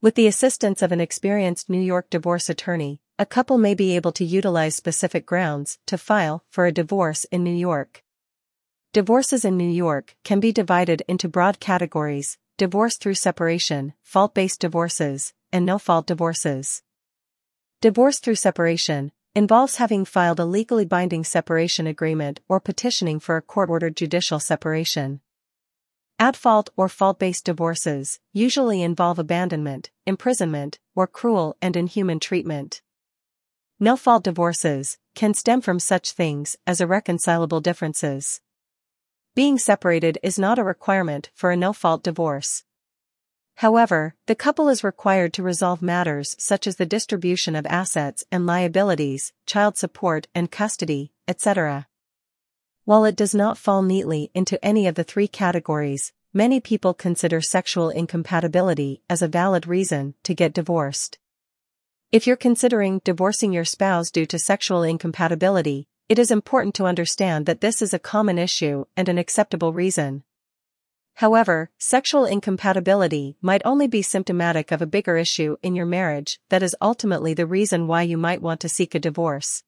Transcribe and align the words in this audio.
With 0.00 0.14
the 0.14 0.28
assistance 0.28 0.80
of 0.80 0.92
an 0.92 1.00
experienced 1.00 1.68
New 1.68 1.80
York 1.80 2.08
divorce 2.08 2.48
attorney, 2.48 3.00
a 3.18 3.26
couple 3.26 3.58
may 3.58 3.74
be 3.74 3.96
able 3.96 4.12
to 4.12 4.24
utilize 4.24 4.76
specific 4.76 5.26
grounds 5.26 5.80
to 5.86 5.98
file 5.98 6.44
for 6.48 6.66
a 6.66 6.72
divorce 6.72 7.24
in 7.32 7.42
New 7.42 7.54
York. 7.56 8.04
Divorces 8.92 9.44
in 9.44 9.56
New 9.56 9.68
York 9.68 10.14
can 10.22 10.38
be 10.38 10.52
divided 10.52 11.02
into 11.08 11.28
broad 11.28 11.58
categories 11.58 12.38
divorce 12.56 12.96
through 12.96 13.14
separation, 13.14 13.92
fault 14.00 14.34
based 14.34 14.60
divorces, 14.60 15.34
and 15.52 15.66
no 15.66 15.80
fault 15.80 16.06
divorces. 16.06 16.84
Divorce 17.80 18.20
through 18.20 18.36
separation 18.36 19.10
involves 19.34 19.76
having 19.76 20.04
filed 20.04 20.38
a 20.38 20.44
legally 20.44 20.84
binding 20.84 21.24
separation 21.24 21.88
agreement 21.88 22.38
or 22.48 22.60
petitioning 22.60 23.18
for 23.18 23.36
a 23.36 23.42
court 23.42 23.68
ordered 23.68 23.96
judicial 23.96 24.38
separation. 24.38 25.20
At 26.20 26.34
fault 26.34 26.68
or 26.76 26.88
fault 26.88 27.20
based 27.20 27.44
divorces 27.44 28.18
usually 28.32 28.82
involve 28.82 29.20
abandonment, 29.20 29.90
imprisonment, 30.04 30.80
or 30.96 31.06
cruel 31.06 31.56
and 31.62 31.76
inhuman 31.76 32.18
treatment. 32.18 32.82
No 33.78 33.96
fault 33.96 34.24
divorces 34.24 34.98
can 35.14 35.32
stem 35.32 35.60
from 35.60 35.78
such 35.78 36.10
things 36.10 36.56
as 36.66 36.80
irreconcilable 36.80 37.60
differences. 37.60 38.40
Being 39.36 39.58
separated 39.58 40.18
is 40.20 40.40
not 40.40 40.58
a 40.58 40.64
requirement 40.64 41.30
for 41.34 41.52
a 41.52 41.56
no 41.56 41.72
fault 41.72 42.02
divorce. 42.02 42.64
However, 43.58 44.16
the 44.26 44.34
couple 44.34 44.68
is 44.68 44.82
required 44.82 45.32
to 45.34 45.44
resolve 45.44 45.80
matters 45.80 46.34
such 46.36 46.66
as 46.66 46.76
the 46.76 46.86
distribution 46.86 47.54
of 47.54 47.66
assets 47.66 48.24
and 48.32 48.44
liabilities, 48.44 49.32
child 49.46 49.76
support 49.76 50.26
and 50.34 50.50
custody, 50.50 51.12
etc. 51.28 51.86
While 52.84 53.04
it 53.04 53.16
does 53.16 53.34
not 53.34 53.58
fall 53.58 53.82
neatly 53.82 54.30
into 54.32 54.64
any 54.64 54.86
of 54.86 54.94
the 54.94 55.04
three 55.04 55.28
categories, 55.28 56.12
many 56.38 56.60
people 56.60 56.94
consider 56.94 57.40
sexual 57.40 57.90
incompatibility 57.90 59.02
as 59.10 59.22
a 59.22 59.26
valid 59.26 59.66
reason 59.66 60.14
to 60.22 60.32
get 60.32 60.54
divorced. 60.54 61.18
If 62.12 62.28
you're 62.28 62.36
considering 62.36 63.00
divorcing 63.02 63.52
your 63.52 63.64
spouse 63.64 64.08
due 64.12 64.24
to 64.26 64.38
sexual 64.38 64.84
incompatibility, 64.84 65.88
it 66.08 66.16
is 66.16 66.30
important 66.30 66.76
to 66.76 66.86
understand 66.86 67.46
that 67.46 67.60
this 67.60 67.82
is 67.82 67.92
a 67.92 67.98
common 67.98 68.38
issue 68.38 68.84
and 68.96 69.08
an 69.08 69.18
acceptable 69.18 69.72
reason. 69.72 70.22
However, 71.14 71.72
sexual 71.76 72.24
incompatibility 72.24 73.36
might 73.42 73.62
only 73.64 73.88
be 73.88 74.00
symptomatic 74.00 74.70
of 74.70 74.80
a 74.80 74.86
bigger 74.86 75.16
issue 75.16 75.56
in 75.60 75.74
your 75.74 75.86
marriage 75.86 76.38
that 76.50 76.62
is 76.62 76.76
ultimately 76.80 77.34
the 77.34 77.46
reason 77.46 77.88
why 77.88 78.02
you 78.02 78.16
might 78.16 78.40
want 78.40 78.60
to 78.60 78.68
seek 78.68 78.94
a 78.94 79.00
divorce. 79.00 79.64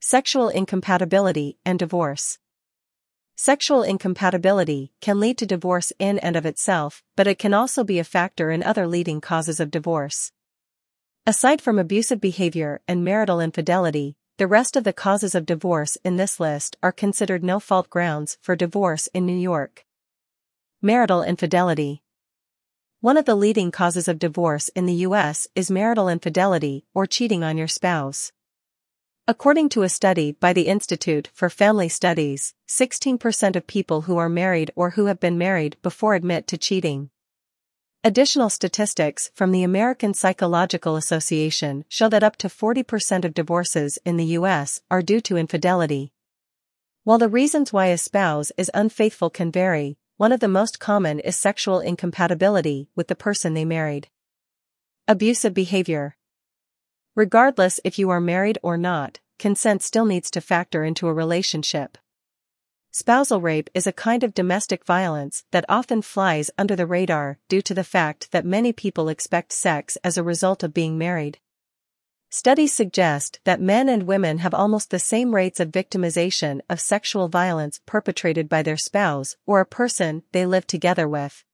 Sexual 0.00 0.50
incompatibility 0.50 1.56
and 1.64 1.78
divorce. 1.78 2.38
Sexual 3.44 3.82
incompatibility 3.82 4.92
can 5.00 5.18
lead 5.18 5.36
to 5.38 5.46
divorce 5.46 5.92
in 5.98 6.20
and 6.20 6.36
of 6.36 6.46
itself, 6.46 7.02
but 7.16 7.26
it 7.26 7.40
can 7.40 7.52
also 7.52 7.82
be 7.82 7.98
a 7.98 8.04
factor 8.04 8.52
in 8.52 8.62
other 8.62 8.86
leading 8.86 9.20
causes 9.20 9.58
of 9.58 9.68
divorce. 9.68 10.30
Aside 11.26 11.60
from 11.60 11.76
abusive 11.76 12.20
behavior 12.20 12.82
and 12.86 13.02
marital 13.04 13.40
infidelity, 13.40 14.14
the 14.38 14.46
rest 14.46 14.76
of 14.76 14.84
the 14.84 14.92
causes 14.92 15.34
of 15.34 15.44
divorce 15.44 15.98
in 16.04 16.18
this 16.18 16.38
list 16.38 16.76
are 16.84 16.92
considered 16.92 17.42
no-fault 17.42 17.90
grounds 17.90 18.38
for 18.40 18.54
divorce 18.54 19.08
in 19.08 19.26
New 19.26 19.36
York. 19.36 19.86
Marital 20.80 21.24
infidelity. 21.24 22.04
One 23.00 23.16
of 23.16 23.24
the 23.24 23.34
leading 23.34 23.72
causes 23.72 24.06
of 24.06 24.20
divorce 24.20 24.68
in 24.68 24.86
the 24.86 25.02
U.S. 25.08 25.48
is 25.56 25.68
marital 25.68 26.08
infidelity 26.08 26.84
or 26.94 27.06
cheating 27.06 27.42
on 27.42 27.58
your 27.58 27.66
spouse. 27.66 28.30
According 29.28 29.68
to 29.68 29.84
a 29.84 29.88
study 29.88 30.32
by 30.32 30.52
the 30.52 30.66
Institute 30.66 31.30
for 31.32 31.48
Family 31.48 31.88
Studies, 31.88 32.54
16% 32.66 33.54
of 33.54 33.68
people 33.68 34.02
who 34.02 34.16
are 34.16 34.28
married 34.28 34.72
or 34.74 34.90
who 34.90 35.06
have 35.06 35.20
been 35.20 35.38
married 35.38 35.76
before 35.80 36.16
admit 36.16 36.48
to 36.48 36.58
cheating. 36.58 37.08
Additional 38.02 38.50
statistics 38.50 39.30
from 39.32 39.52
the 39.52 39.62
American 39.62 40.12
Psychological 40.12 40.96
Association 40.96 41.84
show 41.88 42.08
that 42.08 42.24
up 42.24 42.34
to 42.38 42.48
40% 42.48 43.24
of 43.24 43.32
divorces 43.32 43.96
in 44.04 44.16
the 44.16 44.34
U.S. 44.40 44.80
are 44.90 45.02
due 45.02 45.20
to 45.20 45.36
infidelity. 45.36 46.12
While 47.04 47.18
the 47.18 47.28
reasons 47.28 47.72
why 47.72 47.86
a 47.86 47.98
spouse 47.98 48.50
is 48.58 48.72
unfaithful 48.74 49.30
can 49.30 49.52
vary, 49.52 49.98
one 50.16 50.32
of 50.32 50.40
the 50.40 50.48
most 50.48 50.80
common 50.80 51.20
is 51.20 51.36
sexual 51.36 51.78
incompatibility 51.78 52.88
with 52.96 53.06
the 53.06 53.14
person 53.14 53.54
they 53.54 53.64
married. 53.64 54.08
Abusive 55.06 55.54
behavior. 55.54 56.16
Regardless 57.14 57.78
if 57.84 57.98
you 57.98 58.08
are 58.08 58.20
married 58.20 58.58
or 58.62 58.78
not, 58.78 59.20
consent 59.38 59.82
still 59.82 60.06
needs 60.06 60.30
to 60.30 60.40
factor 60.40 60.82
into 60.82 61.08
a 61.08 61.12
relationship. 61.12 61.98
Spousal 62.90 63.40
rape 63.40 63.68
is 63.74 63.86
a 63.86 63.92
kind 63.92 64.24
of 64.24 64.32
domestic 64.32 64.84
violence 64.86 65.44
that 65.50 65.66
often 65.68 66.00
flies 66.00 66.50
under 66.56 66.74
the 66.74 66.86
radar 66.86 67.38
due 67.48 67.60
to 67.62 67.74
the 67.74 67.84
fact 67.84 68.30
that 68.32 68.46
many 68.46 68.72
people 68.72 69.08
expect 69.08 69.52
sex 69.52 69.96
as 70.02 70.16
a 70.16 70.22
result 70.22 70.62
of 70.62 70.72
being 70.72 70.96
married. 70.96 71.38
Studies 72.30 72.72
suggest 72.72 73.40
that 73.44 73.60
men 73.60 73.90
and 73.90 74.04
women 74.04 74.38
have 74.38 74.54
almost 74.54 74.90
the 74.90 74.98
same 74.98 75.34
rates 75.34 75.60
of 75.60 75.68
victimization 75.68 76.60
of 76.70 76.80
sexual 76.80 77.28
violence 77.28 77.80
perpetrated 77.84 78.48
by 78.48 78.62
their 78.62 78.78
spouse 78.78 79.36
or 79.44 79.60
a 79.60 79.66
person 79.66 80.22
they 80.32 80.46
live 80.46 80.66
together 80.66 81.06
with. 81.06 81.44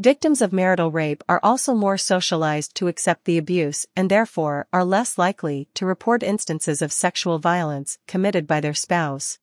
Victims 0.00 0.42
of 0.42 0.52
marital 0.52 0.90
rape 0.90 1.22
are 1.28 1.38
also 1.44 1.72
more 1.72 1.96
socialized 1.96 2.74
to 2.74 2.88
accept 2.88 3.26
the 3.26 3.38
abuse 3.38 3.86
and 3.94 4.10
therefore 4.10 4.66
are 4.72 4.84
less 4.84 5.16
likely 5.18 5.68
to 5.74 5.86
report 5.86 6.24
instances 6.24 6.82
of 6.82 6.92
sexual 6.92 7.38
violence 7.38 7.98
committed 8.08 8.44
by 8.44 8.60
their 8.60 8.74
spouse. 8.74 9.38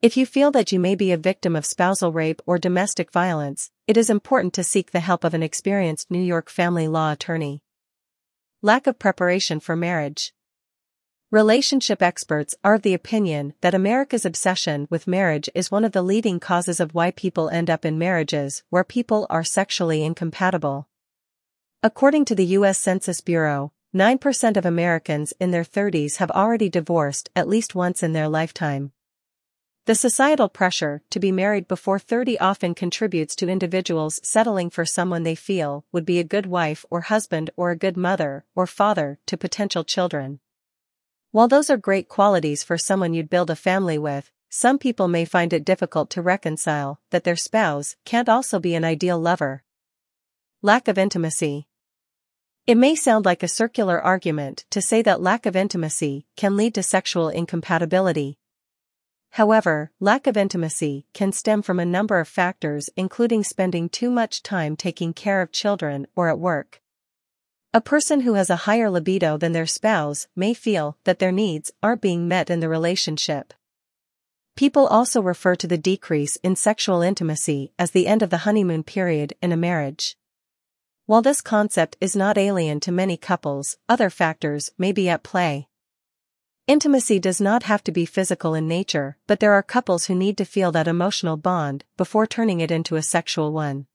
If 0.00 0.16
you 0.16 0.26
feel 0.26 0.52
that 0.52 0.70
you 0.70 0.78
may 0.78 0.94
be 0.94 1.10
a 1.10 1.16
victim 1.16 1.56
of 1.56 1.66
spousal 1.66 2.12
rape 2.12 2.40
or 2.46 2.56
domestic 2.56 3.10
violence, 3.10 3.72
it 3.88 3.96
is 3.96 4.08
important 4.08 4.54
to 4.54 4.62
seek 4.62 4.92
the 4.92 5.00
help 5.00 5.24
of 5.24 5.34
an 5.34 5.42
experienced 5.42 6.08
New 6.08 6.22
York 6.22 6.50
family 6.50 6.86
law 6.86 7.10
attorney. 7.10 7.60
Lack 8.62 8.86
of 8.86 9.00
preparation 9.00 9.58
for 9.58 9.74
marriage. 9.74 10.32
Relationship 11.30 12.00
experts 12.00 12.54
are 12.64 12.72
of 12.72 12.80
the 12.80 12.94
opinion 12.94 13.52
that 13.60 13.74
America's 13.74 14.24
obsession 14.24 14.88
with 14.88 15.06
marriage 15.06 15.50
is 15.54 15.70
one 15.70 15.84
of 15.84 15.92
the 15.92 16.00
leading 16.00 16.40
causes 16.40 16.80
of 16.80 16.94
why 16.94 17.10
people 17.10 17.50
end 17.50 17.68
up 17.68 17.84
in 17.84 17.98
marriages 17.98 18.62
where 18.70 18.82
people 18.82 19.26
are 19.28 19.44
sexually 19.44 20.02
incompatible. 20.02 20.88
According 21.82 22.24
to 22.24 22.34
the 22.34 22.46
U.S. 22.46 22.78
Census 22.78 23.20
Bureau, 23.20 23.72
9% 23.94 24.56
of 24.56 24.64
Americans 24.64 25.34
in 25.38 25.50
their 25.50 25.64
30s 25.64 26.16
have 26.16 26.30
already 26.30 26.70
divorced 26.70 27.28
at 27.36 27.46
least 27.46 27.74
once 27.74 28.02
in 28.02 28.14
their 28.14 28.26
lifetime. 28.26 28.92
The 29.84 29.94
societal 29.94 30.48
pressure 30.48 31.02
to 31.10 31.20
be 31.20 31.30
married 31.30 31.68
before 31.68 31.98
30 31.98 32.38
often 32.38 32.74
contributes 32.74 33.36
to 33.36 33.50
individuals 33.50 34.18
settling 34.22 34.70
for 34.70 34.86
someone 34.86 35.24
they 35.24 35.34
feel 35.34 35.84
would 35.92 36.06
be 36.06 36.20
a 36.20 36.24
good 36.24 36.46
wife 36.46 36.86
or 36.88 37.02
husband 37.02 37.50
or 37.54 37.70
a 37.70 37.76
good 37.76 37.98
mother 37.98 38.46
or 38.54 38.66
father 38.66 39.18
to 39.26 39.36
potential 39.36 39.84
children. 39.84 40.40
While 41.30 41.48
those 41.48 41.68
are 41.68 41.76
great 41.76 42.08
qualities 42.08 42.62
for 42.62 42.78
someone 42.78 43.12
you'd 43.12 43.28
build 43.28 43.50
a 43.50 43.56
family 43.56 43.98
with, 43.98 44.30
some 44.48 44.78
people 44.78 45.08
may 45.08 45.26
find 45.26 45.52
it 45.52 45.64
difficult 45.64 46.08
to 46.10 46.22
reconcile 46.22 47.00
that 47.10 47.24
their 47.24 47.36
spouse 47.36 47.96
can't 48.06 48.30
also 48.30 48.58
be 48.58 48.74
an 48.74 48.84
ideal 48.84 49.18
lover. 49.18 49.62
Lack 50.62 50.88
of 50.88 50.96
intimacy. 50.96 51.68
It 52.66 52.76
may 52.76 52.94
sound 52.94 53.26
like 53.26 53.42
a 53.42 53.48
circular 53.48 54.00
argument 54.00 54.64
to 54.70 54.80
say 54.80 55.02
that 55.02 55.20
lack 55.20 55.44
of 55.44 55.54
intimacy 55.54 56.26
can 56.34 56.56
lead 56.56 56.74
to 56.76 56.82
sexual 56.82 57.28
incompatibility. 57.28 58.38
However, 59.32 59.90
lack 60.00 60.26
of 60.26 60.38
intimacy 60.38 61.06
can 61.12 61.32
stem 61.32 61.60
from 61.60 61.78
a 61.78 61.84
number 61.84 62.20
of 62.20 62.28
factors 62.28 62.88
including 62.96 63.44
spending 63.44 63.90
too 63.90 64.10
much 64.10 64.42
time 64.42 64.76
taking 64.76 65.12
care 65.12 65.42
of 65.42 65.52
children 65.52 66.06
or 66.16 66.30
at 66.30 66.38
work. 66.38 66.80
A 67.74 67.82
person 67.82 68.20
who 68.20 68.32
has 68.32 68.48
a 68.48 68.64
higher 68.64 68.88
libido 68.88 69.36
than 69.36 69.52
their 69.52 69.66
spouse 69.66 70.26
may 70.34 70.54
feel 70.54 70.96
that 71.04 71.18
their 71.18 71.30
needs 71.30 71.70
aren't 71.82 72.00
being 72.00 72.26
met 72.26 72.48
in 72.48 72.60
the 72.60 72.68
relationship. 72.68 73.52
People 74.56 74.86
also 74.86 75.20
refer 75.20 75.54
to 75.56 75.66
the 75.66 75.76
decrease 75.76 76.36
in 76.36 76.56
sexual 76.56 77.02
intimacy 77.02 77.72
as 77.78 77.90
the 77.90 78.06
end 78.06 78.22
of 78.22 78.30
the 78.30 78.38
honeymoon 78.38 78.84
period 78.84 79.34
in 79.42 79.52
a 79.52 79.56
marriage. 79.56 80.16
While 81.04 81.20
this 81.20 81.42
concept 81.42 81.98
is 82.00 82.16
not 82.16 82.38
alien 82.38 82.80
to 82.80 82.90
many 82.90 83.18
couples, 83.18 83.76
other 83.86 84.08
factors 84.08 84.70
may 84.78 84.90
be 84.90 85.10
at 85.10 85.22
play. 85.22 85.68
Intimacy 86.66 87.18
does 87.18 87.38
not 87.38 87.64
have 87.64 87.84
to 87.84 87.92
be 87.92 88.06
physical 88.06 88.54
in 88.54 88.66
nature, 88.66 89.18
but 89.26 89.40
there 89.40 89.52
are 89.52 89.62
couples 89.62 90.06
who 90.06 90.14
need 90.14 90.38
to 90.38 90.46
feel 90.46 90.72
that 90.72 90.88
emotional 90.88 91.36
bond 91.36 91.84
before 91.98 92.26
turning 92.26 92.60
it 92.60 92.70
into 92.70 92.96
a 92.96 93.02
sexual 93.02 93.52
one. 93.52 93.86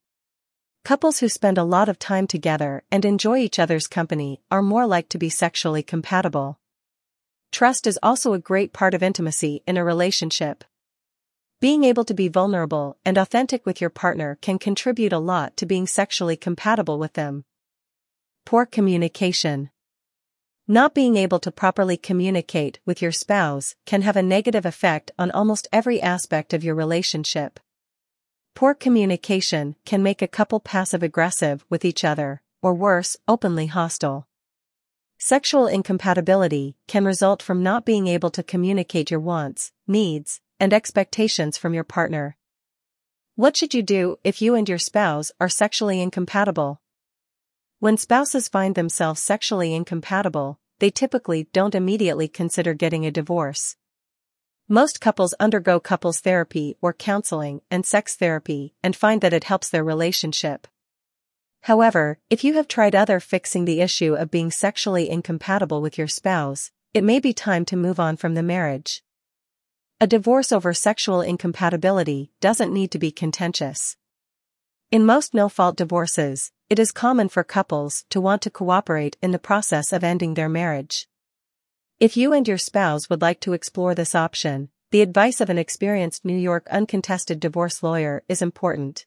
Couples 0.83 1.19
who 1.19 1.29
spend 1.29 1.57
a 1.57 1.63
lot 1.63 1.87
of 1.87 1.97
time 1.97 2.27
together 2.27 2.83
and 2.91 3.05
enjoy 3.05 3.37
each 3.37 3.57
other's 3.57 3.87
company 3.87 4.41
are 4.51 4.61
more 4.61 4.85
likely 4.85 5.07
to 5.11 5.17
be 5.17 5.29
sexually 5.29 5.81
compatible. 5.81 6.59
Trust 7.53 7.87
is 7.87 7.97
also 8.03 8.33
a 8.33 8.39
great 8.39 8.73
part 8.73 8.93
of 8.93 9.01
intimacy 9.01 9.63
in 9.65 9.77
a 9.77 9.85
relationship. 9.85 10.65
Being 11.61 11.85
able 11.85 12.03
to 12.03 12.13
be 12.13 12.27
vulnerable 12.27 12.97
and 13.05 13.17
authentic 13.17 13.65
with 13.65 13.79
your 13.79 13.89
partner 13.89 14.37
can 14.41 14.59
contribute 14.59 15.13
a 15.13 15.19
lot 15.19 15.55
to 15.55 15.65
being 15.65 15.87
sexually 15.87 16.35
compatible 16.35 16.99
with 16.99 17.13
them. 17.13 17.45
Poor 18.45 18.65
communication. 18.65 19.69
Not 20.67 20.93
being 20.93 21.15
able 21.15 21.39
to 21.39 21.51
properly 21.51 21.95
communicate 21.95 22.81
with 22.85 23.01
your 23.01 23.13
spouse 23.13 23.75
can 23.85 24.01
have 24.01 24.17
a 24.17 24.21
negative 24.21 24.65
effect 24.65 25.11
on 25.17 25.31
almost 25.31 25.69
every 25.71 26.01
aspect 26.01 26.53
of 26.53 26.61
your 26.61 26.75
relationship. 26.75 27.61
Poor 28.55 28.75
communication 28.75 29.75
can 29.83 30.03
make 30.03 30.21
a 30.21 30.27
couple 30.27 30.59
passive 30.59 31.01
aggressive 31.01 31.65
with 31.69 31.83
each 31.83 32.03
other, 32.03 32.43
or 32.61 32.75
worse, 32.75 33.17
openly 33.27 33.65
hostile. 33.65 34.27
Sexual 35.17 35.65
incompatibility 35.65 36.75
can 36.87 37.03
result 37.03 37.41
from 37.41 37.63
not 37.63 37.83
being 37.83 38.07
able 38.07 38.29
to 38.29 38.43
communicate 38.43 39.09
your 39.09 39.19
wants, 39.19 39.71
needs, 39.87 40.39
and 40.59 40.71
expectations 40.71 41.57
from 41.57 41.73
your 41.73 41.83
partner. 41.83 42.37
What 43.35 43.57
should 43.57 43.73
you 43.73 43.81
do 43.81 44.17
if 44.23 44.39
you 44.39 44.53
and 44.53 44.69
your 44.69 44.77
spouse 44.77 45.31
are 45.39 45.49
sexually 45.49 45.99
incompatible? 45.99 46.79
When 47.79 47.97
spouses 47.97 48.47
find 48.47 48.75
themselves 48.75 49.19
sexually 49.19 49.73
incompatible, 49.73 50.59
they 50.79 50.91
typically 50.91 51.47
don't 51.53 51.73
immediately 51.73 52.27
consider 52.27 52.75
getting 52.75 53.03
a 53.03 53.11
divorce. 53.11 53.77
Most 54.69 55.01
couples 55.01 55.33
undergo 55.41 55.81
couples 55.81 56.21
therapy 56.21 56.77
or 56.81 56.93
counseling 56.93 57.61
and 57.69 57.85
sex 57.85 58.15
therapy 58.15 58.73
and 58.81 58.95
find 58.95 59.19
that 59.19 59.33
it 59.33 59.43
helps 59.43 59.69
their 59.69 59.83
relationship. 59.83 60.67
However, 61.63 62.19
if 62.29 62.43
you 62.45 62.53
have 62.53 62.69
tried 62.69 62.95
other 62.95 63.19
fixing 63.19 63.65
the 63.65 63.81
issue 63.81 64.15
of 64.15 64.31
being 64.31 64.51
sexually 64.51 65.09
incompatible 65.09 65.81
with 65.81 65.97
your 65.97 66.07
spouse, 66.07 66.71
it 66.93 67.03
may 67.03 67.19
be 67.19 67.33
time 67.33 67.65
to 67.65 67.75
move 67.75 67.99
on 67.99 68.15
from 68.15 68.35
the 68.35 68.43
marriage. 68.43 69.03
A 69.99 70.07
divorce 70.07 70.51
over 70.51 70.73
sexual 70.73 71.21
incompatibility 71.21 72.31
doesn't 72.39 72.73
need 72.73 72.91
to 72.91 72.99
be 72.99 73.11
contentious. 73.11 73.97
In 74.91 75.05
most 75.05 75.33
no-fault 75.33 75.75
divorces, 75.75 76.51
it 76.69 76.79
is 76.79 76.91
common 76.91 77.27
for 77.27 77.43
couples 77.43 78.05
to 78.09 78.21
want 78.21 78.41
to 78.43 78.49
cooperate 78.49 79.17
in 79.21 79.31
the 79.31 79.39
process 79.39 79.91
of 79.91 80.03
ending 80.03 80.35
their 80.35 80.49
marriage. 80.49 81.07
If 82.03 82.17
you 82.17 82.33
and 82.33 82.45
your 82.45 82.57
spouse 82.57 83.09
would 83.09 83.21
like 83.21 83.39
to 83.39 83.53
explore 83.53 83.95
this 83.95 84.13
option, 84.13 84.67
the 84.91 84.99
advice 84.99 85.39
of 85.39 85.49
an 85.49 85.57
experienced 85.57 86.25
New 86.25 86.35
York 86.35 86.67
uncontested 86.69 87.39
divorce 87.39 87.81
lawyer 87.81 88.23
is 88.27 88.41
important. 88.41 89.05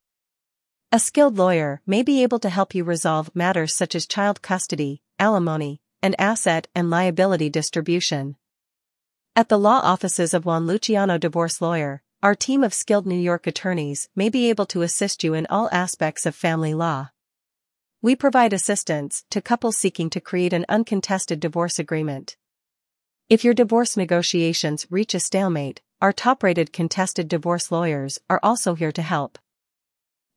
A 0.90 0.98
skilled 0.98 1.36
lawyer 1.36 1.82
may 1.86 2.02
be 2.02 2.22
able 2.22 2.38
to 2.38 2.48
help 2.48 2.74
you 2.74 2.84
resolve 2.84 3.36
matters 3.36 3.76
such 3.76 3.94
as 3.94 4.06
child 4.06 4.40
custody, 4.40 5.02
alimony, 5.18 5.82
and 6.00 6.18
asset 6.18 6.68
and 6.74 6.88
liability 6.88 7.50
distribution. 7.50 8.36
At 9.34 9.50
the 9.50 9.58
law 9.58 9.80
offices 9.82 10.32
of 10.32 10.46
Juan 10.46 10.66
Luciano 10.66 11.18
Divorce 11.18 11.60
Lawyer, 11.60 12.02
our 12.22 12.34
team 12.34 12.64
of 12.64 12.72
skilled 12.72 13.06
New 13.06 13.20
York 13.20 13.46
attorneys 13.46 14.08
may 14.16 14.30
be 14.30 14.48
able 14.48 14.64
to 14.72 14.80
assist 14.80 15.22
you 15.22 15.34
in 15.34 15.46
all 15.50 15.68
aspects 15.70 16.24
of 16.24 16.34
family 16.34 16.72
law. 16.72 17.10
We 18.00 18.16
provide 18.16 18.54
assistance 18.54 19.22
to 19.32 19.42
couples 19.42 19.76
seeking 19.76 20.08
to 20.08 20.20
create 20.22 20.54
an 20.54 20.64
uncontested 20.70 21.40
divorce 21.40 21.78
agreement. 21.78 22.38
If 23.28 23.42
your 23.42 23.54
divorce 23.54 23.96
negotiations 23.96 24.86
reach 24.88 25.12
a 25.12 25.18
stalemate, 25.18 25.82
our 26.00 26.12
top-rated 26.12 26.72
contested 26.72 27.26
divorce 27.26 27.72
lawyers 27.72 28.20
are 28.30 28.38
also 28.40 28.76
here 28.76 28.92
to 28.92 29.02
help. 29.02 29.36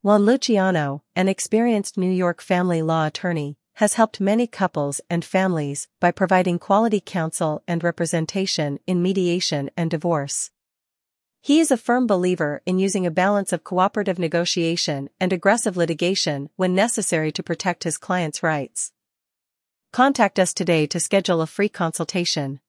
Juan 0.02 0.26
Luciano, 0.26 1.04
an 1.16 1.28
experienced 1.28 2.00
New 2.00 2.10
York 2.10 2.42
family 2.42 2.82
law 2.82 3.06
attorney, 3.06 3.58
has 3.76 3.94
helped 3.94 4.20
many 4.20 4.48
couples 4.48 5.02
and 5.08 5.24
families 5.24 5.88
by 6.00 6.10
providing 6.10 6.58
quality 6.58 7.00
counsel 7.00 7.62
and 7.68 7.84
representation 7.84 8.80
in 8.88 9.04
mediation 9.04 9.70
and 9.78 9.92
divorce. 9.92 10.50
He 11.42 11.60
is 11.60 11.70
a 11.70 11.78
firm 11.78 12.08
believer 12.08 12.64
in 12.66 12.80
using 12.80 13.06
a 13.06 13.12
balance 13.12 13.54
of 13.54 13.64
cooperative 13.64 14.18
negotiation 14.18 15.12
and 15.20 15.32
aggressive 15.32 15.78
litigation 15.78 16.50
when 16.56 16.74
necessary 16.74 17.32
to 17.34 17.44
protect 17.44 17.84
his 17.84 18.00
clients' 18.00 18.42
rights. 18.42 18.94
Contact 19.94 20.40
us 20.40 20.56
today 20.56 20.88
to 20.88 21.00
schedule 21.00 21.42
a 21.42 21.46
free 21.46 21.70
consultation. 21.70 22.62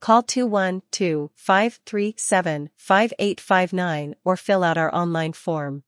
Call 0.00 0.22
212 0.22 1.30
537 1.34 2.70
5859 2.76 4.14
or 4.24 4.36
fill 4.36 4.62
out 4.62 4.78
our 4.78 4.94
online 4.94 5.32
form. 5.32 5.82